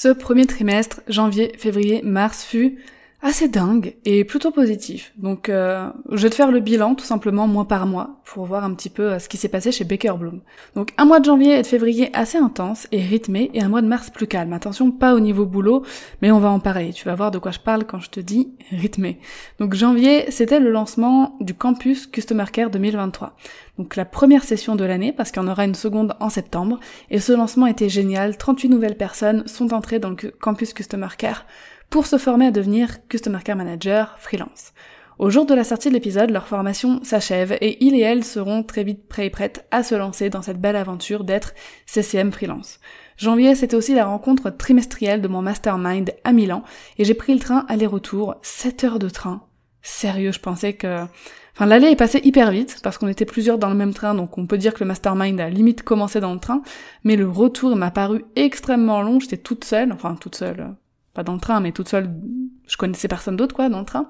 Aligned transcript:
Ce 0.00 0.06
premier 0.06 0.46
trimestre, 0.46 1.00
janvier, 1.08 1.52
février, 1.58 2.02
mars, 2.04 2.44
fut 2.44 2.78
assez 3.20 3.48
dingue 3.48 3.96
et 4.04 4.24
plutôt 4.24 4.52
positif. 4.52 5.12
Donc 5.16 5.48
euh, 5.48 5.90
je 6.12 6.22
vais 6.22 6.30
te 6.30 6.36
faire 6.36 6.52
le 6.52 6.60
bilan 6.60 6.94
tout 6.94 7.04
simplement 7.04 7.48
mois 7.48 7.66
par 7.66 7.86
mois 7.86 8.20
pour 8.24 8.44
voir 8.46 8.62
un 8.62 8.72
petit 8.74 8.90
peu 8.90 9.12
euh, 9.12 9.18
ce 9.18 9.28
qui 9.28 9.36
s'est 9.36 9.48
passé 9.48 9.72
chez 9.72 9.84
Baker 9.84 10.12
Bloom. 10.18 10.40
Donc 10.76 10.92
un 10.98 11.04
mois 11.04 11.18
de 11.18 11.24
janvier 11.24 11.58
et 11.58 11.62
de 11.62 11.66
février 11.66 12.10
assez 12.12 12.38
intense 12.38 12.86
et 12.92 13.00
rythmé 13.00 13.50
et 13.54 13.62
un 13.62 13.68
mois 13.68 13.82
de 13.82 13.88
mars 13.88 14.10
plus 14.10 14.28
calme. 14.28 14.52
Attention, 14.52 14.92
pas 14.92 15.14
au 15.14 15.20
niveau 15.20 15.46
boulot, 15.46 15.84
mais 16.22 16.30
on 16.30 16.38
va 16.38 16.48
en 16.48 16.60
parler. 16.60 16.92
Tu 16.92 17.04
vas 17.06 17.16
voir 17.16 17.32
de 17.32 17.38
quoi 17.38 17.50
je 17.50 17.58
parle 17.58 17.84
quand 17.84 17.98
je 17.98 18.10
te 18.10 18.20
dis 18.20 18.52
rythmé. 18.70 19.18
Donc 19.58 19.74
janvier, 19.74 20.30
c'était 20.30 20.60
le 20.60 20.70
lancement 20.70 21.36
du 21.40 21.54
campus 21.54 22.06
Customer 22.06 22.44
Care 22.52 22.70
2023. 22.70 23.34
Donc 23.78 23.96
la 23.96 24.04
première 24.04 24.44
session 24.44 24.76
de 24.76 24.84
l'année 24.84 25.12
parce 25.12 25.32
qu'il 25.32 25.42
y 25.42 25.44
en 25.44 25.48
aura 25.48 25.64
une 25.64 25.74
seconde 25.74 26.14
en 26.20 26.30
septembre 26.30 26.78
et 27.10 27.18
ce 27.18 27.32
lancement 27.32 27.66
était 27.66 27.88
génial. 27.88 28.36
38 28.36 28.68
nouvelles 28.68 28.96
personnes 28.96 29.46
sont 29.48 29.74
entrées 29.74 29.98
dans 29.98 30.10
le 30.10 30.16
campus 30.30 30.72
Customer 30.72 31.08
Care 31.16 31.46
pour 31.90 32.06
se 32.06 32.18
former 32.18 32.46
à 32.46 32.50
devenir 32.50 33.06
Customer 33.08 33.38
Care 33.44 33.56
Manager 33.56 34.16
freelance. 34.18 34.72
Au 35.18 35.30
jour 35.30 35.46
de 35.46 35.54
la 35.54 35.64
sortie 35.64 35.88
de 35.88 35.94
l'épisode, 35.94 36.30
leur 36.30 36.46
formation 36.46 37.02
s'achève 37.02 37.58
et 37.60 37.84
ils 37.84 37.96
et 37.96 38.02
elles 38.02 38.22
seront 38.22 38.62
très 38.62 38.84
vite 38.84 39.08
prêts 39.08 39.26
et 39.26 39.30
prêtes 39.30 39.66
à 39.72 39.82
se 39.82 39.96
lancer 39.96 40.30
dans 40.30 40.42
cette 40.42 40.60
belle 40.60 40.76
aventure 40.76 41.24
d'être 41.24 41.54
CCM 41.86 42.30
freelance. 42.30 42.78
Janvier, 43.16 43.56
c'était 43.56 43.74
aussi 43.74 43.94
la 43.94 44.06
rencontre 44.06 44.50
trimestrielle 44.50 45.20
de 45.20 45.26
mon 45.26 45.42
mastermind 45.42 46.14
à 46.22 46.32
Milan 46.32 46.62
et 46.98 47.04
j'ai 47.04 47.14
pris 47.14 47.34
le 47.34 47.40
train 47.40 47.66
aller-retour, 47.68 48.36
7 48.42 48.84
heures 48.84 48.98
de 49.00 49.08
train. 49.08 49.42
Sérieux, 49.82 50.30
je 50.30 50.40
pensais 50.40 50.74
que... 50.74 51.04
Enfin, 51.54 51.66
l'aller 51.66 51.88
est 51.88 51.96
passé 51.96 52.20
hyper 52.22 52.52
vite 52.52 52.78
parce 52.84 52.96
qu'on 52.96 53.08
était 53.08 53.24
plusieurs 53.24 53.58
dans 53.58 53.70
le 53.70 53.74
même 53.74 53.94
train, 53.94 54.14
donc 54.14 54.38
on 54.38 54.46
peut 54.46 54.58
dire 54.58 54.72
que 54.72 54.84
le 54.84 54.86
mastermind 54.86 55.40
a 55.40 55.50
limite 55.50 55.82
commencé 55.82 56.20
dans 56.20 56.32
le 56.32 56.38
train, 56.38 56.62
mais 57.02 57.16
le 57.16 57.28
retour 57.28 57.74
m'a 57.74 57.90
paru 57.90 58.24
extrêmement 58.36 59.02
long, 59.02 59.18
j'étais 59.18 59.38
toute 59.38 59.64
seule, 59.64 59.90
enfin 59.90 60.14
toute 60.14 60.36
seule, 60.36 60.76
pas 61.18 61.24
dans 61.24 61.34
le 61.34 61.40
train, 61.40 61.58
mais 61.58 61.72
toute 61.72 61.88
seule, 61.88 62.08
je 62.68 62.76
connaissais 62.76 63.08
personne 63.08 63.34
d'autre, 63.34 63.52
quoi, 63.52 63.68
dans 63.68 63.80
le 63.80 63.84
train. 63.84 64.08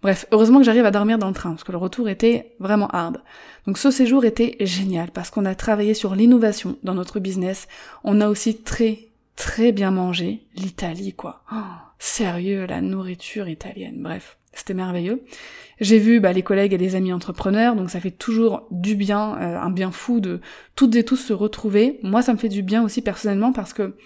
Bref, 0.00 0.26
heureusement 0.30 0.60
que 0.60 0.64
j'arrive 0.64 0.84
à 0.84 0.92
dormir 0.92 1.18
dans 1.18 1.26
le 1.26 1.34
train, 1.34 1.50
parce 1.50 1.64
que 1.64 1.72
le 1.72 1.78
retour 1.78 2.08
était 2.08 2.54
vraiment 2.60 2.86
hard. 2.86 3.20
Donc 3.66 3.78
ce 3.78 3.90
séjour 3.90 4.24
était 4.24 4.56
génial, 4.60 5.10
parce 5.10 5.30
qu'on 5.30 5.44
a 5.44 5.56
travaillé 5.56 5.92
sur 5.92 6.14
l'innovation 6.14 6.76
dans 6.84 6.94
notre 6.94 7.18
business. 7.18 7.66
On 8.04 8.20
a 8.20 8.28
aussi 8.28 8.58
très, 8.58 9.08
très 9.34 9.72
bien 9.72 9.90
mangé. 9.90 10.46
L'Italie, 10.54 11.14
quoi. 11.14 11.42
Oh, 11.52 11.56
sérieux, 11.98 12.64
la 12.64 12.80
nourriture 12.80 13.48
italienne. 13.48 13.96
Bref, 13.98 14.38
c'était 14.52 14.74
merveilleux. 14.74 15.24
J'ai 15.80 15.98
vu 15.98 16.20
bah, 16.20 16.32
les 16.32 16.42
collègues 16.42 16.74
et 16.74 16.78
les 16.78 16.94
amis 16.94 17.12
entrepreneurs, 17.12 17.74
donc 17.74 17.90
ça 17.90 17.98
fait 17.98 18.12
toujours 18.12 18.68
du 18.70 18.94
bien, 18.94 19.36
euh, 19.40 19.58
un 19.58 19.70
bien 19.70 19.90
fou 19.90 20.20
de 20.20 20.40
toutes 20.76 20.94
et 20.94 21.02
tous 21.02 21.16
se 21.16 21.32
retrouver. 21.32 21.98
Moi, 22.04 22.22
ça 22.22 22.32
me 22.32 22.38
fait 22.38 22.48
du 22.48 22.62
bien 22.62 22.84
aussi 22.84 23.02
personnellement, 23.02 23.52
parce 23.52 23.72
que 23.72 23.96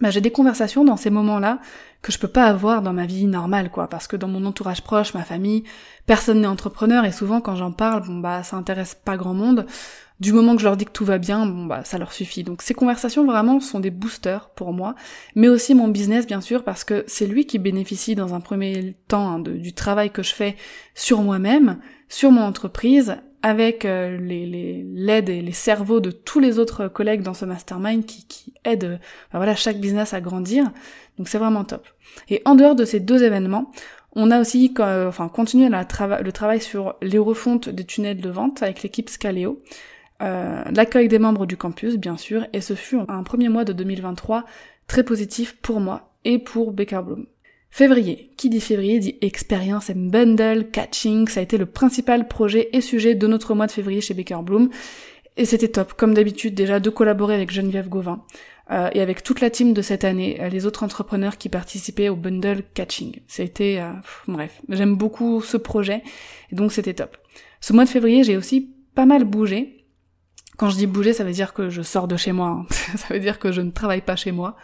bah, 0.00 0.10
j'ai 0.10 0.20
des 0.20 0.30
conversations 0.30 0.84
dans 0.84 0.96
ces 0.96 1.10
moments-là 1.10 1.58
que 2.02 2.12
je 2.12 2.18
peux 2.18 2.28
pas 2.28 2.44
avoir 2.44 2.82
dans 2.82 2.92
ma 2.92 3.06
vie 3.06 3.26
normale, 3.26 3.70
quoi, 3.70 3.88
parce 3.88 4.06
que 4.06 4.16
dans 4.16 4.28
mon 4.28 4.44
entourage 4.44 4.82
proche, 4.82 5.14
ma 5.14 5.24
famille, 5.24 5.64
personne 6.04 6.40
n'est 6.42 6.46
entrepreneur 6.46 7.04
et 7.04 7.12
souvent 7.12 7.40
quand 7.40 7.56
j'en 7.56 7.72
parle, 7.72 8.06
bon 8.06 8.18
bah 8.18 8.42
ça 8.42 8.56
intéresse 8.56 8.94
pas 8.94 9.16
grand 9.16 9.34
monde. 9.34 9.66
Du 10.20 10.32
moment 10.32 10.54
que 10.54 10.60
je 10.60 10.66
leur 10.66 10.76
dis 10.76 10.86
que 10.86 10.92
tout 10.92 11.04
va 11.04 11.18
bien, 11.18 11.46
bon 11.46 11.64
bah 11.66 11.82
ça 11.84 11.98
leur 11.98 12.12
suffit. 12.12 12.42
Donc 12.42 12.62
ces 12.62 12.74
conversations 12.74 13.24
vraiment 13.24 13.58
sont 13.60 13.80
des 13.80 13.90
boosters 13.90 14.50
pour 14.50 14.72
moi, 14.72 14.94
mais 15.34 15.48
aussi 15.48 15.74
mon 15.74 15.88
business 15.88 16.26
bien 16.26 16.40
sûr 16.40 16.62
parce 16.62 16.84
que 16.84 17.04
c'est 17.06 17.26
lui 17.26 17.46
qui 17.46 17.58
bénéficie 17.58 18.14
dans 18.14 18.34
un 18.34 18.40
premier 18.40 18.96
temps 19.08 19.28
hein, 19.28 19.38
du 19.40 19.72
travail 19.72 20.10
que 20.10 20.22
je 20.22 20.34
fais 20.34 20.56
sur 20.94 21.22
moi-même, 21.22 21.78
sur 22.08 22.30
mon 22.30 22.42
entreprise, 22.42 23.16
avec 23.46 23.84
euh, 23.84 24.18
les 24.18 24.84
l'aide 24.92 25.28
et 25.28 25.40
les 25.40 25.52
cerveaux 25.52 26.00
de 26.00 26.10
tous 26.10 26.40
les 26.40 26.58
autres 26.58 26.88
collègues 26.88 27.22
dans 27.22 27.32
ce 27.32 27.44
mastermind 27.44 28.04
qui, 28.04 28.26
qui 28.26 28.52
aident 28.64 28.84
euh, 28.84 28.98
voilà, 29.30 29.54
chaque 29.54 29.78
business 29.78 30.14
à 30.14 30.20
grandir. 30.20 30.64
Donc 31.16 31.28
c'est 31.28 31.38
vraiment 31.38 31.62
top. 31.62 31.86
Et 32.28 32.42
en 32.44 32.56
dehors 32.56 32.74
de 32.74 32.84
ces 32.84 32.98
deux 32.98 33.22
événements, 33.22 33.70
on 34.16 34.32
a 34.32 34.40
aussi 34.40 34.74
euh, 34.80 35.08
enfin, 35.08 35.28
continué 35.28 35.68
le 35.68 36.30
travail 36.32 36.60
sur 36.60 36.96
les 37.02 37.18
refontes 37.18 37.68
des 37.68 37.84
tunnels 37.84 38.20
de 38.20 38.30
vente 38.30 38.64
avec 38.64 38.82
l'équipe 38.82 39.08
Scaleo, 39.08 39.62
l'accueil 40.18 41.06
des 41.06 41.20
membres 41.20 41.46
du 41.46 41.56
campus 41.56 41.98
bien 41.98 42.16
sûr, 42.16 42.48
et 42.52 42.60
ce 42.60 42.74
fut 42.74 42.98
un 43.06 43.22
premier 43.22 43.48
mois 43.48 43.64
de 43.64 43.72
2023 43.72 44.44
très 44.88 45.04
positif 45.04 45.56
pour 45.62 45.78
moi 45.78 46.10
et 46.24 46.40
pour 46.40 46.72
Baker 46.72 47.02
Bloom. 47.04 47.26
Février. 47.76 48.30
Qui 48.38 48.48
dit 48.48 48.62
février 48.62 48.98
dit 49.00 49.18
expérience 49.20 49.90
et 49.90 49.94
bundle, 49.94 50.70
catching. 50.70 51.28
Ça 51.28 51.40
a 51.40 51.42
été 51.42 51.58
le 51.58 51.66
principal 51.66 52.26
projet 52.26 52.70
et 52.72 52.80
sujet 52.80 53.14
de 53.14 53.26
notre 53.26 53.54
mois 53.54 53.66
de 53.66 53.70
février 53.70 54.00
chez 54.00 54.14
Baker 54.14 54.38
Bloom. 54.42 54.70
Et 55.36 55.44
c'était 55.44 55.68
top, 55.68 55.92
comme 55.92 56.14
d'habitude 56.14 56.54
déjà, 56.54 56.80
de 56.80 56.88
collaborer 56.88 57.34
avec 57.34 57.50
Geneviève 57.50 57.90
Gauvin 57.90 58.24
euh, 58.70 58.88
et 58.94 59.02
avec 59.02 59.22
toute 59.22 59.42
la 59.42 59.50
team 59.50 59.74
de 59.74 59.82
cette 59.82 60.04
année, 60.04 60.38
euh, 60.40 60.48
les 60.48 60.64
autres 60.64 60.84
entrepreneurs 60.84 61.36
qui 61.36 61.50
participaient 61.50 62.08
au 62.08 62.16
bundle 62.16 62.62
catching. 62.72 63.20
C'était, 63.26 63.76
euh, 63.78 63.92
bref, 64.26 64.62
j'aime 64.70 64.96
beaucoup 64.96 65.42
ce 65.42 65.58
projet 65.58 66.02
et 66.50 66.56
donc 66.56 66.72
c'était 66.72 66.94
top. 66.94 67.18
Ce 67.60 67.74
mois 67.74 67.84
de 67.84 67.90
février, 67.90 68.24
j'ai 68.24 68.38
aussi 68.38 68.74
pas 68.94 69.04
mal 69.04 69.24
bougé. 69.24 69.84
Quand 70.56 70.70
je 70.70 70.76
dis 70.76 70.86
bouger, 70.86 71.12
ça 71.12 71.24
veut 71.24 71.32
dire 71.32 71.52
que 71.52 71.68
je 71.68 71.82
sors 71.82 72.08
de 72.08 72.16
chez 72.16 72.32
moi. 72.32 72.48
Hein. 72.48 72.66
ça 72.96 73.12
veut 73.12 73.20
dire 73.20 73.38
que 73.38 73.52
je 73.52 73.60
ne 73.60 73.70
travaille 73.70 74.00
pas 74.00 74.16
chez 74.16 74.32
moi. 74.32 74.56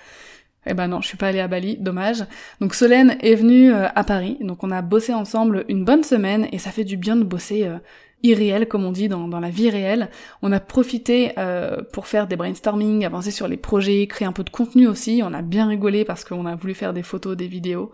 Eh 0.66 0.74
ben 0.74 0.88
non, 0.88 1.00
je 1.00 1.08
suis 1.08 1.16
pas 1.16 1.28
allée 1.28 1.40
à 1.40 1.48
Bali, 1.48 1.76
dommage. 1.78 2.24
Donc 2.60 2.74
Solène 2.74 3.16
est 3.20 3.34
venue 3.34 3.72
euh, 3.72 3.88
à 3.94 4.04
Paris, 4.04 4.38
donc 4.40 4.62
on 4.62 4.70
a 4.70 4.80
bossé 4.80 5.12
ensemble 5.12 5.64
une 5.68 5.84
bonne 5.84 6.04
semaine 6.04 6.46
et 6.52 6.58
ça 6.58 6.70
fait 6.70 6.84
du 6.84 6.96
bien 6.96 7.16
de 7.16 7.24
bosser 7.24 7.64
euh, 7.64 7.78
irréel, 8.22 8.68
comme 8.68 8.84
on 8.84 8.92
dit 8.92 9.08
dans, 9.08 9.26
la 9.40 9.50
vie 9.50 9.70
réelle. 9.70 10.08
On 10.40 10.52
a 10.52 10.60
profité 10.60 11.32
euh, 11.38 11.82
pour 11.92 12.06
faire 12.06 12.28
des 12.28 12.36
brainstorming, 12.36 13.04
avancer 13.04 13.32
sur 13.32 13.48
les 13.48 13.56
projets, 13.56 14.06
créer 14.06 14.26
un 14.26 14.32
peu 14.32 14.44
de 14.44 14.50
contenu 14.50 14.86
aussi. 14.86 15.20
On 15.24 15.34
a 15.34 15.42
bien 15.42 15.66
rigolé 15.66 16.04
parce 16.04 16.24
qu'on 16.24 16.46
a 16.46 16.54
voulu 16.54 16.74
faire 16.74 16.92
des 16.92 17.02
photos, 17.02 17.36
des 17.36 17.48
vidéos. 17.48 17.90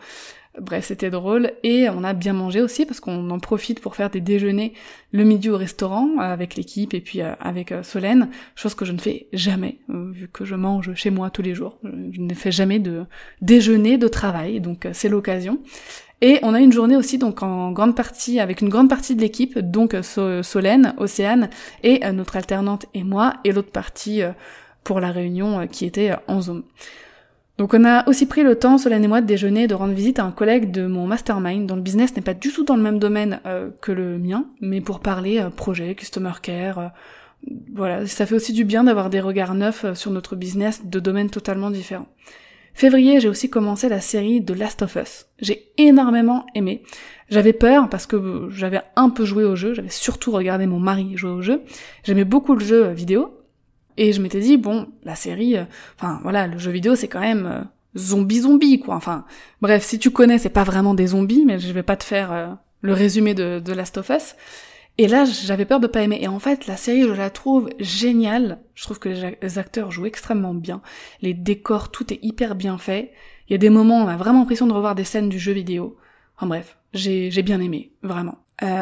Bref, 0.60 0.86
c'était 0.86 1.10
drôle. 1.10 1.52
Et 1.62 1.88
on 1.88 2.04
a 2.04 2.12
bien 2.12 2.32
mangé 2.32 2.60
aussi 2.60 2.86
parce 2.86 3.00
qu'on 3.00 3.30
en 3.30 3.38
profite 3.38 3.80
pour 3.80 3.96
faire 3.96 4.10
des 4.10 4.20
déjeuners 4.20 4.72
le 5.12 5.24
midi 5.24 5.48
au 5.50 5.56
restaurant 5.56 6.08
euh, 6.18 6.22
avec 6.22 6.56
l'équipe 6.56 6.94
et 6.94 7.00
puis 7.00 7.22
euh, 7.22 7.32
avec 7.40 7.72
euh, 7.72 7.82
Solène, 7.82 8.28
chose 8.54 8.74
que 8.74 8.84
je 8.84 8.92
ne 8.92 8.98
fais 8.98 9.26
jamais 9.32 9.78
vu 9.88 10.28
que 10.28 10.44
je 10.44 10.54
mange 10.54 10.94
chez 10.94 11.10
moi 11.10 11.30
tous 11.30 11.42
les 11.42 11.54
jours. 11.54 11.78
Je 11.82 12.20
ne 12.20 12.34
fais 12.34 12.52
jamais 12.52 12.78
de 12.78 13.04
déjeuner 13.40 13.98
de 13.98 14.08
travail, 14.08 14.60
donc 14.60 14.86
c'est 14.92 15.08
l'occasion. 15.08 15.60
Et 16.20 16.40
on 16.42 16.52
a 16.52 16.60
une 16.60 16.72
journée 16.72 16.96
aussi 16.96 17.16
donc 17.16 17.42
en 17.42 17.70
grande 17.70 17.94
partie 17.94 18.40
avec 18.40 18.60
une 18.60 18.68
grande 18.68 18.88
partie 18.88 19.14
de 19.14 19.20
l'équipe, 19.20 19.58
donc 19.58 19.94
Solène, 20.02 20.94
Océane 20.96 21.48
et 21.84 22.00
notre 22.12 22.36
alternante 22.36 22.86
et 22.92 23.04
moi, 23.04 23.34
et 23.44 23.52
l'autre 23.52 23.70
partie 23.70 24.22
pour 24.82 24.98
la 25.00 25.12
réunion 25.12 25.66
qui 25.68 25.84
était 25.84 26.12
en 26.26 26.40
Zoom. 26.40 26.64
Donc 27.58 27.74
on 27.74 27.84
a 27.84 28.08
aussi 28.08 28.26
pris 28.26 28.44
le 28.44 28.56
temps, 28.56 28.78
Solène 28.78 29.02
et 29.02 29.08
moi, 29.08 29.20
de 29.20 29.26
déjeuner 29.26 29.66
de 29.66 29.74
rendre 29.74 29.92
visite 29.92 30.20
à 30.20 30.24
un 30.24 30.30
collègue 30.30 30.70
de 30.70 30.86
mon 30.86 31.08
mastermind, 31.08 31.66
dont 31.66 31.74
le 31.74 31.82
business 31.82 32.14
n'est 32.14 32.22
pas 32.22 32.34
du 32.34 32.52
tout 32.52 32.64
dans 32.64 32.76
le 32.76 32.82
même 32.82 33.00
domaine 33.00 33.40
euh, 33.46 33.70
que 33.80 33.90
le 33.90 34.16
mien, 34.16 34.46
mais 34.60 34.80
pour 34.80 35.00
parler 35.00 35.40
euh, 35.40 35.50
projet, 35.50 35.96
customer 35.96 36.34
care, 36.40 36.78
euh, 36.78 36.86
voilà, 37.74 38.06
ça 38.06 38.26
fait 38.26 38.36
aussi 38.36 38.52
du 38.52 38.64
bien 38.64 38.84
d'avoir 38.84 39.10
des 39.10 39.20
regards 39.20 39.54
neufs 39.54 39.92
sur 39.94 40.12
notre 40.12 40.36
business 40.36 40.86
de 40.86 41.00
domaines 41.00 41.30
totalement 41.30 41.70
différents. 41.70 42.06
Février, 42.74 43.18
j'ai 43.18 43.28
aussi 43.28 43.50
commencé 43.50 43.88
la 43.88 44.00
série 44.00 44.40
de 44.40 44.54
Last 44.54 44.82
of 44.82 44.94
Us. 44.94 45.26
J'ai 45.40 45.72
énormément 45.78 46.46
aimé. 46.54 46.82
J'avais 47.28 47.52
peur 47.52 47.88
parce 47.88 48.06
que 48.06 48.48
j'avais 48.50 48.82
un 48.94 49.10
peu 49.10 49.24
joué 49.24 49.42
au 49.42 49.56
jeu, 49.56 49.74
j'avais 49.74 49.88
surtout 49.88 50.30
regardé 50.30 50.66
mon 50.66 50.78
mari 50.78 51.16
jouer 51.16 51.30
au 51.30 51.42
jeu. 51.42 51.62
J'aimais 52.04 52.24
beaucoup 52.24 52.54
le 52.54 52.64
jeu 52.64 52.88
vidéo, 52.90 53.37
et 53.98 54.12
je 54.12 54.22
m'étais 54.22 54.38
dit, 54.38 54.56
bon, 54.56 54.86
la 55.02 55.16
série, 55.16 55.56
euh, 55.56 55.64
enfin 55.98 56.20
voilà, 56.22 56.46
le 56.46 56.56
jeu 56.56 56.70
vidéo 56.70 56.94
c'est 56.94 57.08
quand 57.08 57.20
même 57.20 57.46
euh, 57.46 57.60
zombie 57.98 58.40
zombie 58.40 58.78
quoi. 58.78 58.94
Enfin, 58.94 59.24
bref, 59.60 59.84
si 59.84 59.98
tu 59.98 60.10
connais, 60.10 60.38
c'est 60.38 60.48
pas 60.48 60.62
vraiment 60.62 60.94
des 60.94 61.08
zombies, 61.08 61.44
mais 61.44 61.58
je 61.58 61.72
vais 61.72 61.82
pas 61.82 61.96
te 61.96 62.04
faire 62.04 62.32
euh, 62.32 62.46
le 62.80 62.92
résumé 62.92 63.34
de, 63.34 63.72
Last 63.72 63.98
of 63.98 64.08
Us. 64.10 64.36
Et 64.98 65.08
là, 65.08 65.24
j'avais 65.24 65.64
peur 65.64 65.80
de 65.80 65.86
pas 65.86 66.02
aimer. 66.02 66.18
Et 66.20 66.28
en 66.28 66.38
fait, 66.38 66.66
la 66.66 66.76
série, 66.76 67.02
je 67.02 67.12
la 67.12 67.30
trouve 67.30 67.70
géniale. 67.78 68.58
Je 68.74 68.84
trouve 68.84 68.98
que 68.98 69.08
les 69.08 69.58
acteurs 69.58 69.92
jouent 69.92 70.06
extrêmement 70.06 70.54
bien. 70.54 70.80
Les 71.22 71.34
décors, 71.34 71.90
tout 71.90 72.12
est 72.12 72.18
hyper 72.22 72.56
bien 72.56 72.78
fait. 72.78 73.12
Il 73.48 73.52
y 73.52 73.54
a 73.54 73.58
des 73.58 73.70
moments 73.70 74.00
où 74.00 74.04
on 74.06 74.08
a 74.08 74.16
vraiment 74.16 74.40
l'impression 74.40 74.66
de 74.66 74.72
revoir 74.72 74.96
des 74.96 75.04
scènes 75.04 75.28
du 75.28 75.38
jeu 75.38 75.52
vidéo. 75.52 75.96
Enfin 76.36 76.46
bref, 76.46 76.78
j'ai 76.94 77.30
bien 77.42 77.60
aimé, 77.60 77.92
vraiment. 78.02 78.38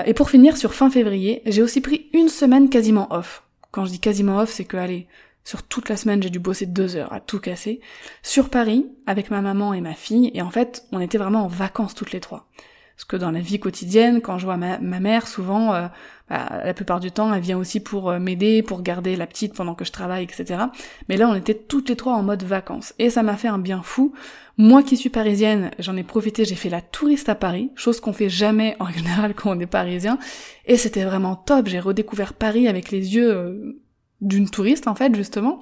Et 0.06 0.14
pour 0.14 0.30
finir, 0.30 0.56
sur 0.56 0.72
fin 0.72 0.88
février, 0.88 1.42
j'ai 1.44 1.60
aussi 1.60 1.82
pris 1.82 2.08
une 2.14 2.28
semaine 2.28 2.70
quasiment 2.70 3.12
off. 3.12 3.45
Quand 3.70 3.84
je 3.84 3.90
dis 3.90 4.00
quasiment 4.00 4.38
off, 4.38 4.50
c'est 4.50 4.64
que, 4.64 4.76
allez, 4.76 5.06
Sur 5.44 5.62
toute 5.62 5.88
la 5.88 5.96
semaine, 5.96 6.20
j'ai 6.22 6.30
dû 6.30 6.40
bosser 6.40 6.66
deux 6.66 6.96
heures 6.96 7.12
à 7.12 7.20
tout 7.20 7.38
casser. 7.38 7.80
Sur 8.24 8.50
Paris, 8.50 8.86
avec 9.06 9.30
ma 9.30 9.42
maman 9.42 9.72
et 9.74 9.80
ma 9.80 9.94
fille, 9.94 10.32
et 10.34 10.42
en 10.42 10.50
fait, 10.50 10.84
on 10.90 10.98
était 11.00 11.18
vraiment 11.18 11.44
en 11.44 11.48
vacances 11.48 11.94
toutes 11.94 12.10
les 12.10 12.18
trois. 12.20 12.48
Parce 12.96 13.04
que 13.04 13.16
dans 13.16 13.30
la 13.30 13.40
vie 13.40 13.58
quotidienne, 13.58 14.22
quand 14.22 14.38
je 14.38 14.46
vois 14.46 14.56
ma, 14.56 14.78
mère, 14.78 15.26
souvent, 15.26 15.74
euh, 15.74 15.86
bah, 16.30 16.62
la 16.64 16.72
plupart 16.72 16.98
du 16.98 17.10
temps, 17.10 17.32
elle 17.32 17.42
vient 17.42 17.58
aussi 17.58 17.78
pour 17.78 18.08
euh, 18.08 18.18
m'aider, 18.18 18.62
pour 18.62 18.80
garder 18.80 19.16
la 19.16 19.26
petite 19.26 19.54
pendant 19.54 19.74
que 19.74 19.84
je 19.84 19.92
travaille, 19.92 20.24
etc. 20.24 20.64
Mais 21.10 21.18
là, 21.18 21.28
on 21.28 21.34
était 21.34 21.54
toutes 21.54 21.90
les 21.90 21.96
trois 21.96 22.14
en 22.14 22.22
mode 22.22 22.42
vacances. 22.42 22.94
Et 22.98 23.10
ça 23.10 23.22
m'a 23.22 23.36
fait 23.36 23.48
un 23.48 23.58
bien 23.58 23.82
fou. 23.82 24.14
Moi 24.56 24.82
qui 24.82 24.96
suis 24.96 25.10
parisienne, 25.10 25.72
j'en 25.78 25.94
ai 25.94 26.04
profité, 26.04 26.46
j'ai 26.46 26.54
fait 26.54 26.70
la 26.70 26.80
touriste 26.80 27.28
à 27.28 27.34
Paris, 27.34 27.70
chose 27.76 28.00
qu'on 28.00 28.14
fait 28.14 28.30
jamais 28.30 28.76
en 28.80 28.88
général 28.90 29.34
quand 29.34 29.54
on 29.54 29.60
est 29.60 29.66
parisien. 29.66 30.18
Et 30.64 30.78
c'était 30.78 31.04
vraiment 31.04 31.36
top. 31.36 31.68
J'ai 31.68 31.80
redécouvert 31.80 32.32
Paris 32.32 32.66
avec 32.66 32.90
les 32.90 33.14
yeux 33.14 33.30
euh, 33.30 33.78
d'une 34.22 34.48
touriste, 34.48 34.88
en 34.88 34.94
fait, 34.94 35.14
justement. 35.14 35.60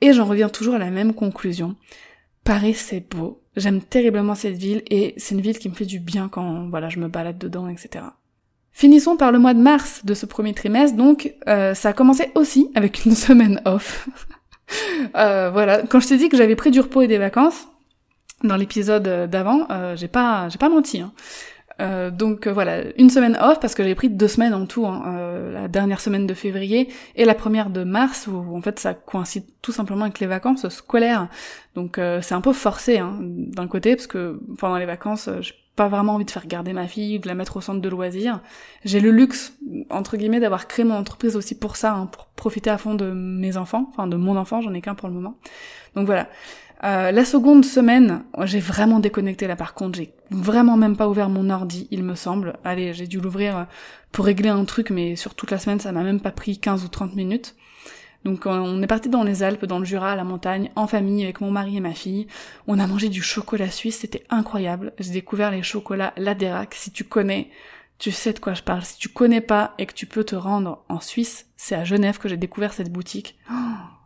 Et 0.00 0.12
j'en 0.12 0.24
reviens 0.24 0.48
toujours 0.48 0.74
à 0.74 0.78
la 0.78 0.90
même 0.90 1.14
conclusion. 1.14 1.76
Paris, 2.44 2.74
c'est 2.74 3.00
beau. 3.00 3.40
J'aime 3.56 3.80
terriblement 3.80 4.34
cette 4.34 4.56
ville 4.56 4.82
et 4.90 5.14
c'est 5.16 5.34
une 5.34 5.40
ville 5.40 5.58
qui 5.58 5.68
me 5.68 5.74
fait 5.74 5.84
du 5.84 6.00
bien 6.00 6.28
quand 6.28 6.68
voilà 6.70 6.88
je 6.88 6.98
me 6.98 7.08
balade 7.08 7.38
dedans, 7.38 7.68
etc. 7.68 8.04
Finissons 8.72 9.16
par 9.16 9.30
le 9.32 9.38
mois 9.38 9.54
de 9.54 9.60
mars 9.60 10.04
de 10.04 10.14
ce 10.14 10.26
premier 10.26 10.54
trimestre. 10.54 10.96
Donc 10.96 11.34
euh, 11.48 11.74
ça 11.74 11.90
a 11.90 11.92
commencé 11.92 12.30
aussi 12.34 12.70
avec 12.74 13.04
une 13.04 13.14
semaine 13.14 13.60
off. 13.64 14.08
euh, 15.16 15.50
voilà, 15.50 15.82
quand 15.82 16.00
je 16.00 16.08
t'ai 16.08 16.16
dit 16.16 16.28
que 16.28 16.36
j'avais 16.36 16.56
pris 16.56 16.70
du 16.70 16.80
repos 16.80 17.02
et 17.02 17.06
des 17.08 17.18
vacances 17.18 17.68
dans 18.42 18.56
l'épisode 18.56 19.28
d'avant, 19.30 19.66
euh, 19.70 19.94
j'ai 19.94 20.08
pas 20.08 20.48
j'ai 20.48 20.58
pas 20.58 20.68
menti. 20.68 21.00
Hein. 21.00 21.12
Euh, 21.82 22.10
donc 22.10 22.46
euh, 22.46 22.52
voilà, 22.52 22.82
une 22.96 23.10
semaine 23.10 23.36
off 23.40 23.58
parce 23.58 23.74
que 23.74 23.82
j'ai 23.82 23.94
pris 23.94 24.08
deux 24.08 24.28
semaines 24.28 24.54
en 24.54 24.66
tout, 24.66 24.86
hein, 24.86 25.02
euh, 25.06 25.52
la 25.52 25.68
dernière 25.68 26.00
semaine 26.00 26.26
de 26.26 26.34
février 26.34 26.88
et 27.16 27.24
la 27.24 27.34
première 27.34 27.70
de 27.70 27.82
mars 27.82 28.28
où 28.28 28.56
en 28.56 28.62
fait 28.62 28.78
ça 28.78 28.94
coïncide 28.94 29.44
tout 29.62 29.72
simplement 29.72 30.04
avec 30.04 30.20
les 30.20 30.26
vacances 30.26 30.68
scolaires. 30.68 31.28
Donc 31.74 31.98
c'est 32.20 32.34
un 32.34 32.40
peu 32.42 32.52
forcé 32.52 32.98
hein, 32.98 33.18
d'un 33.20 33.66
côté 33.66 33.96
parce 33.96 34.06
que 34.06 34.40
pendant 34.58 34.76
les 34.76 34.84
vacances 34.84 35.30
j'ai 35.40 35.54
pas 35.74 35.88
vraiment 35.88 36.14
envie 36.14 36.26
de 36.26 36.30
faire 36.30 36.46
garder 36.46 36.74
ma 36.74 36.86
fille, 36.86 37.18
de 37.18 37.26
la 37.26 37.34
mettre 37.34 37.56
au 37.56 37.60
centre 37.62 37.80
de 37.80 37.88
loisirs. 37.88 38.40
J'ai 38.84 39.00
le 39.00 39.10
luxe 39.10 39.54
entre 39.88 40.18
guillemets 40.18 40.40
d'avoir 40.40 40.68
créé 40.68 40.84
mon 40.84 40.94
entreprise 40.94 41.34
aussi 41.34 41.58
pour 41.58 41.76
ça, 41.76 41.94
hein, 41.94 42.06
pour 42.06 42.26
profiter 42.26 42.68
à 42.68 42.76
fond 42.76 42.94
de 42.94 43.10
mes 43.10 43.56
enfants, 43.56 43.86
enfin 43.88 44.06
de 44.06 44.16
mon 44.16 44.36
enfant, 44.36 44.60
j'en 44.60 44.74
ai 44.74 44.82
qu'un 44.82 44.94
pour 44.94 45.08
le 45.08 45.14
moment. 45.14 45.38
Donc 45.94 46.06
voilà. 46.06 46.28
Euh, 46.84 47.12
la 47.12 47.24
seconde 47.24 47.64
semaine, 47.64 48.24
j'ai 48.42 48.58
vraiment 48.58 48.98
déconnecté 48.98 49.46
là 49.46 49.54
par 49.54 49.74
contre, 49.74 49.98
j'ai 49.98 50.12
vraiment 50.30 50.76
même 50.76 50.96
pas 50.96 51.08
ouvert 51.08 51.28
mon 51.28 51.48
ordi, 51.48 51.86
il 51.90 52.02
me 52.02 52.16
semble. 52.16 52.58
Allez, 52.64 52.92
j'ai 52.92 53.06
dû 53.06 53.20
l'ouvrir 53.20 53.56
euh, 53.56 53.64
pour 54.10 54.24
régler 54.24 54.48
un 54.48 54.64
truc, 54.64 54.90
mais 54.90 55.14
sur 55.14 55.34
toute 55.34 55.52
la 55.52 55.58
semaine, 55.58 55.78
ça 55.78 55.92
m'a 55.92 56.02
même 56.02 56.20
pas 56.20 56.32
pris 56.32 56.58
15 56.58 56.84
ou 56.84 56.88
30 56.88 57.14
minutes. 57.14 57.54
Donc 58.24 58.46
on 58.46 58.80
est 58.82 58.86
parti 58.86 59.08
dans 59.08 59.24
les 59.24 59.42
Alpes, 59.42 59.64
dans 59.64 59.80
le 59.80 59.84
Jura, 59.84 60.12
à 60.12 60.16
la 60.16 60.22
montagne, 60.22 60.70
en 60.76 60.86
famille, 60.86 61.24
avec 61.24 61.40
mon 61.40 61.50
mari 61.50 61.76
et 61.76 61.80
ma 61.80 61.92
fille. 61.92 62.28
On 62.68 62.78
a 62.78 62.86
mangé 62.86 63.08
du 63.08 63.20
chocolat 63.20 63.70
suisse, 63.70 63.98
c'était 63.98 64.24
incroyable. 64.30 64.92
J'ai 65.00 65.12
découvert 65.12 65.50
les 65.50 65.64
chocolats 65.64 66.12
Laderac. 66.16 66.74
Si 66.74 66.92
tu 66.92 67.02
connais, 67.02 67.50
tu 67.98 68.12
sais 68.12 68.32
de 68.32 68.38
quoi 68.38 68.54
je 68.54 68.62
parle. 68.62 68.82
Si 68.82 68.96
tu 68.98 69.08
connais 69.08 69.40
pas 69.40 69.74
et 69.78 69.86
que 69.86 69.94
tu 69.94 70.06
peux 70.06 70.24
te 70.24 70.34
rendre 70.34 70.84
en 70.88 71.00
Suisse, 71.00 71.46
c'est 71.56 71.74
à 71.74 71.84
Genève 71.84 72.18
que 72.18 72.28
j'ai 72.28 72.36
découvert 72.36 72.72
cette 72.72 72.92
boutique. 72.92 73.38
Oh, 73.50 73.54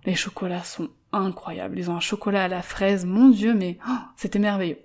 les 0.05 0.14
chocolats 0.14 0.64
sont 0.64 0.88
incroyables. 1.21 1.79
Ils 1.79 1.91
ont 1.91 1.97
un 1.97 2.01
chocolat 2.01 2.45
à 2.45 2.49
la 2.49 2.63
fraise, 2.63 3.05
mon 3.05 3.29
dieu, 3.29 3.55
mais 3.55 3.79
oh, 3.89 3.93
c'était 4.17 4.39
merveilleux. 4.39 4.79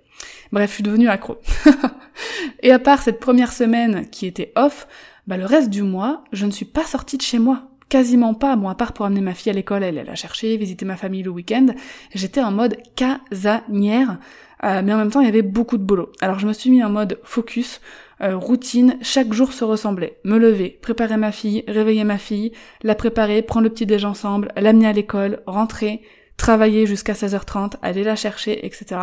Bref, 0.52 0.70
je 0.70 0.74
suis 0.74 0.82
devenue 0.82 1.08
accro. 1.08 1.38
et 2.62 2.72
à 2.72 2.78
part 2.78 3.02
cette 3.02 3.20
première 3.20 3.52
semaine 3.52 4.08
qui 4.10 4.26
était 4.26 4.52
off, 4.56 4.86
bah 5.26 5.36
le 5.36 5.46
reste 5.46 5.70
du 5.70 5.82
mois, 5.82 6.24
je 6.32 6.46
ne 6.46 6.50
suis 6.50 6.64
pas 6.64 6.84
sortie 6.84 7.16
de 7.16 7.22
chez 7.22 7.38
moi. 7.38 7.68
Quasiment 7.88 8.34
pas, 8.34 8.56
bon 8.56 8.68
à 8.68 8.74
part 8.74 8.92
pour 8.92 9.04
amener 9.04 9.20
ma 9.20 9.34
fille 9.34 9.50
à 9.50 9.54
l'école, 9.54 9.82
elle, 9.82 9.98
elle 9.98 10.08
a 10.08 10.14
cherché, 10.14 10.56
visiter 10.56 10.84
ma 10.84 10.96
famille 10.96 11.22
le 11.22 11.30
week-end. 11.30 11.66
J'étais 12.14 12.42
en 12.42 12.50
mode 12.50 12.78
casanière, 12.96 14.18
euh, 14.64 14.80
mais 14.82 14.94
en 14.94 14.96
même 14.96 15.10
temps 15.10 15.20
il 15.20 15.26
y 15.26 15.28
avait 15.28 15.42
beaucoup 15.42 15.76
de 15.76 15.82
boulot. 15.82 16.10
Alors 16.20 16.38
je 16.38 16.46
me 16.46 16.54
suis 16.54 16.70
mis 16.70 16.82
en 16.82 16.88
mode 16.88 17.18
focus, 17.22 17.80
euh, 18.22 18.36
routine, 18.36 18.96
chaque 19.02 19.32
jour 19.32 19.52
se 19.52 19.64
ressemblait. 19.64 20.18
Me 20.24 20.38
lever, 20.38 20.78
préparer 20.80 21.16
ma 21.16 21.32
fille, 21.32 21.64
réveiller 21.68 22.04
ma 22.04 22.18
fille, 22.18 22.52
la 22.82 22.94
préparer, 22.94 23.42
prendre 23.42 23.64
le 23.64 23.70
petit 23.70 23.86
déj 23.86 24.04
ensemble, 24.04 24.52
l'amener 24.56 24.86
à 24.86 24.92
l'école, 24.92 25.42
rentrer, 25.46 26.02
travailler 26.36 26.86
jusqu'à 26.86 27.12
16h30, 27.12 27.74
aller 27.82 28.04
la 28.04 28.16
chercher, 28.16 28.64
etc. 28.66 29.00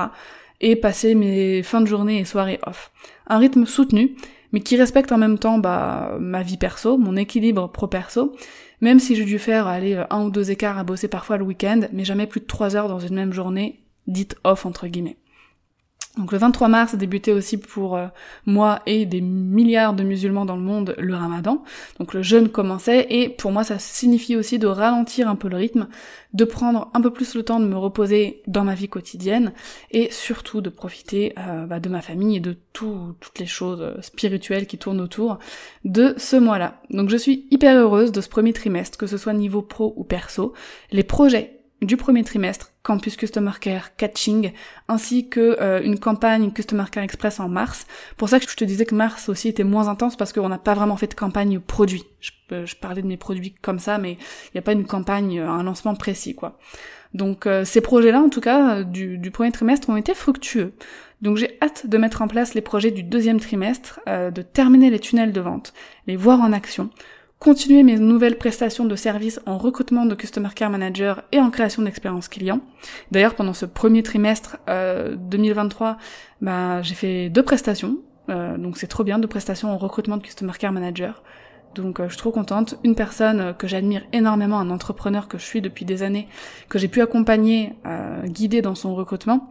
Et 0.61 0.75
passer 0.75 1.15
mes 1.15 1.63
fins 1.63 1.81
de 1.81 1.87
journée 1.87 2.19
et 2.19 2.25
soirées 2.25 2.59
off. 2.65 2.91
Un 3.27 3.37
rythme 3.37 3.65
soutenu, 3.65 4.15
mais 4.51 4.59
qui 4.59 4.75
respecte 4.75 5.11
en 5.11 5.17
même 5.17 5.39
temps 5.39 5.57
bah, 5.57 6.17
ma 6.19 6.43
vie 6.43 6.57
perso, 6.57 6.97
mon 6.97 7.15
équilibre 7.15 7.71
pro-perso, 7.71 8.35
même 8.81 8.99
si 8.99 9.15
j'ai 9.15 9.25
dû 9.25 9.39
faire 9.39 9.67
aller 9.67 10.03
un 10.09 10.25
ou 10.25 10.31
deux 10.31 10.51
écarts 10.51 10.77
à 10.77 10.83
bosser 10.83 11.07
parfois 11.07 11.37
le 11.37 11.45
week-end, 11.45 11.81
mais 11.93 12.03
jamais 12.03 12.27
plus 12.27 12.41
de 12.41 12.45
trois 12.45 12.75
heures 12.75 12.87
dans 12.87 12.99
une 12.99 13.15
même 13.15 13.33
journée, 13.33 13.79
dite 14.07 14.35
off 14.43 14.65
entre 14.65 14.87
guillemets. 14.87 15.17
Donc 16.19 16.33
le 16.33 16.37
23 16.37 16.67
mars 16.67 16.95
débutait 16.95 17.31
aussi 17.31 17.57
pour 17.57 17.95
euh, 17.95 18.07
moi 18.45 18.81
et 18.85 19.05
des 19.05 19.21
milliards 19.21 19.93
de 19.93 20.03
musulmans 20.03 20.45
dans 20.45 20.57
le 20.57 20.61
monde 20.61 20.93
le 20.97 21.15
ramadan. 21.15 21.63
Donc 21.97 22.13
le 22.13 22.21
jeûne 22.21 22.49
commençait 22.49 23.07
et 23.09 23.29
pour 23.29 23.51
moi 23.51 23.63
ça 23.63 23.79
signifie 23.79 24.35
aussi 24.35 24.59
de 24.59 24.67
ralentir 24.67 25.29
un 25.29 25.35
peu 25.35 25.47
le 25.47 25.55
rythme, 25.55 25.87
de 26.33 26.43
prendre 26.43 26.91
un 26.93 27.01
peu 27.01 27.11
plus 27.11 27.35
le 27.35 27.43
temps 27.43 27.61
de 27.61 27.65
me 27.65 27.77
reposer 27.77 28.43
dans 28.47 28.65
ma 28.65 28.75
vie 28.75 28.89
quotidienne 28.89 29.53
et 29.91 30.11
surtout 30.11 30.59
de 30.59 30.69
profiter 30.69 31.33
euh, 31.39 31.65
bah, 31.65 31.79
de 31.79 31.87
ma 31.87 32.01
famille 32.01 32.35
et 32.35 32.41
de 32.41 32.57
toutes 32.73 33.39
les 33.39 33.45
choses 33.45 33.81
euh, 33.81 34.01
spirituelles 34.01 34.67
qui 34.67 34.77
tournent 34.77 35.01
autour 35.01 35.39
de 35.85 36.13
ce 36.17 36.35
mois-là. 36.35 36.81
Donc 36.89 37.09
je 37.09 37.17
suis 37.17 37.47
hyper 37.49 37.77
heureuse 37.77 38.11
de 38.11 38.19
ce 38.19 38.27
premier 38.27 38.51
trimestre, 38.51 38.97
que 38.97 39.07
ce 39.07 39.17
soit 39.17 39.33
niveau 39.33 39.61
pro 39.61 39.93
ou 39.95 40.03
perso. 40.03 40.53
Les 40.91 41.03
projets 41.03 41.58
du 41.81 41.95
premier 41.95 42.23
trimestre, 42.23 42.71
Campus 42.83 43.15
Customer 43.15 43.51
Care 43.59 43.95
Catching, 43.95 44.51
ainsi 44.87 45.29
que 45.29 45.57
euh, 45.61 45.81
une 45.81 45.97
campagne 45.97 46.51
Customer 46.51 46.83
Care 46.91 47.03
Express 47.03 47.39
en 47.39 47.47
mars. 47.47 47.87
Pour 48.17 48.27
ça 48.27 48.39
que 48.39 48.49
je 48.49 48.55
te 48.55 48.65
disais 48.65 48.85
que 48.85 48.95
mars 48.95 49.29
aussi 49.29 49.47
était 49.47 49.63
moins 49.63 49.87
intense 49.87 50.17
parce 50.17 50.33
qu'on 50.33 50.49
n'a 50.49 50.57
pas 50.57 50.73
vraiment 50.73 50.97
fait 50.97 51.07
de 51.07 51.13
campagne 51.13 51.59
produit. 51.59 52.03
Je, 52.19 52.31
euh, 52.51 52.65
parlais 52.81 53.01
de 53.01 53.07
mes 53.07 53.17
produits 53.17 53.55
comme 53.61 53.79
ça, 53.79 53.97
mais 53.97 54.13
il 54.13 54.51
n'y 54.55 54.59
a 54.59 54.61
pas 54.61 54.73
une 54.73 54.85
campagne, 54.85 55.39
euh, 55.39 55.49
un 55.49 55.63
lancement 55.63 55.95
précis, 55.95 56.35
quoi. 56.35 56.57
Donc 57.15 57.47
ces 57.63 57.81
projets-là, 57.81 58.21
en 58.21 58.29
tout 58.29 58.39
cas, 58.39 58.83
du, 58.83 59.31
premier 59.33 59.51
trimestre, 59.51 59.89
ont 59.89 59.97
été 59.97 60.13
fructueux. 60.13 60.73
Donc 61.23 61.37
j'ai 61.37 61.57
hâte 61.59 61.87
de 61.87 61.97
mettre 61.97 62.21
en 62.21 62.27
place 62.27 62.53
les 62.53 62.61
projets 62.61 62.91
du 62.91 63.01
deuxième 63.01 63.39
trimestre, 63.39 63.99
de 64.05 64.41
terminer 64.43 64.91
les 64.91 64.99
tunnels 64.99 65.33
de 65.33 65.41
vente, 65.41 65.73
les 66.05 66.15
voir 66.15 66.39
en 66.39 66.53
action, 66.53 66.91
continuer 67.39 67.83
mes 67.83 67.97
nouvelles 67.97 68.37
prestations 68.37 68.85
de 68.85 68.95
services 68.95 69.39
en 69.45 69.57
recrutement 69.57 70.05
de 70.05 70.13
Customer 70.13 70.49
Care 70.53 70.69
Manager 70.69 71.23
et 71.31 71.39
en 71.39 71.49
création 71.49 71.81
d'expérience 71.81 72.27
client. 72.27 72.59
D'ailleurs, 73.11 73.35
pendant 73.35 73.53
ce 73.53 73.65
premier 73.65 74.03
trimestre 74.03 74.57
euh, 74.69 75.15
2023, 75.15 75.97
bah, 76.41 76.81
j'ai 76.81 76.95
fait 76.95 77.29
deux 77.29 77.43
prestations, 77.43 77.97
euh, 78.29 78.57
donc 78.57 78.77
c'est 78.77 78.87
trop 78.87 79.03
bien, 79.03 79.19
deux 79.19 79.27
prestations 79.27 79.71
en 79.71 79.77
recrutement 79.77 80.17
de 80.17 80.21
Customer 80.21 80.53
Care 80.57 80.73
Manager. 80.73 81.23
Donc 81.75 81.99
euh, 81.99 82.05
je 82.05 82.09
suis 82.09 82.17
trop 82.17 82.31
contente. 82.31 82.75
Une 82.83 82.95
personne 82.95 83.39
euh, 83.39 83.53
que 83.53 83.67
j'admire 83.67 84.03
énormément, 84.11 84.59
un 84.59 84.69
entrepreneur 84.69 85.27
que 85.27 85.37
je 85.37 85.43
suis 85.43 85.61
depuis 85.61 85.85
des 85.85 86.03
années, 86.03 86.27
que 86.67 86.77
j'ai 86.77 86.87
pu 86.87 87.01
accompagner, 87.01 87.73
guider 88.25 88.61
dans 88.61 88.75
son 88.75 88.95
recrutement 88.95 89.49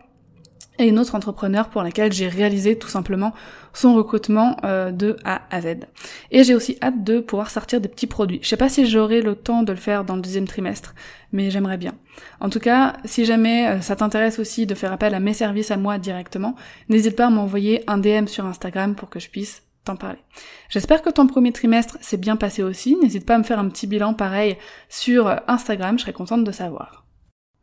et 0.78 0.88
une 0.88 0.98
autre 0.98 1.14
entrepreneur 1.14 1.68
pour 1.68 1.82
laquelle 1.82 2.12
j'ai 2.12 2.28
réalisé 2.28 2.78
tout 2.78 2.88
simplement 2.88 3.34
son 3.72 3.94
recrutement 3.94 4.56
euh, 4.64 4.90
de 4.90 5.16
A 5.24 5.42
à 5.50 5.60
Z. 5.60 5.76
Et 6.30 6.44
j'ai 6.44 6.54
aussi 6.54 6.78
hâte 6.82 7.04
de 7.04 7.20
pouvoir 7.20 7.50
sortir 7.50 7.80
des 7.80 7.88
petits 7.88 8.06
produits. 8.06 8.38
Je 8.42 8.48
sais 8.48 8.56
pas 8.56 8.68
si 8.68 8.86
j'aurai 8.86 9.20
le 9.20 9.34
temps 9.34 9.62
de 9.62 9.72
le 9.72 9.78
faire 9.78 10.04
dans 10.04 10.16
le 10.16 10.22
deuxième 10.22 10.46
trimestre, 10.46 10.94
mais 11.32 11.50
j'aimerais 11.50 11.76
bien. 11.76 11.94
En 12.40 12.48
tout 12.48 12.60
cas, 12.60 12.94
si 13.04 13.24
jamais 13.24 13.68
euh, 13.68 13.80
ça 13.80 13.96
t'intéresse 13.96 14.38
aussi 14.38 14.66
de 14.66 14.74
faire 14.74 14.92
appel 14.92 15.14
à 15.14 15.20
mes 15.20 15.34
services 15.34 15.70
à 15.70 15.76
moi 15.76 15.98
directement, 15.98 16.54
n'hésite 16.88 17.16
pas 17.16 17.26
à 17.26 17.30
m'envoyer 17.30 17.82
un 17.90 17.98
DM 17.98 18.26
sur 18.26 18.46
Instagram 18.46 18.94
pour 18.94 19.10
que 19.10 19.20
je 19.20 19.28
puisse 19.28 19.62
t'en 19.84 19.96
parler. 19.96 20.18
J'espère 20.68 21.02
que 21.02 21.10
ton 21.10 21.26
premier 21.26 21.52
trimestre 21.52 21.98
s'est 22.00 22.16
bien 22.16 22.36
passé 22.36 22.62
aussi. 22.62 22.96
N'hésite 23.02 23.26
pas 23.26 23.34
à 23.34 23.38
me 23.38 23.44
faire 23.44 23.58
un 23.58 23.68
petit 23.68 23.86
bilan 23.86 24.14
pareil 24.14 24.56
sur 24.88 25.34
Instagram, 25.48 25.98
je 25.98 26.02
serais 26.02 26.12
contente 26.12 26.44
de 26.44 26.52
savoir. 26.52 27.07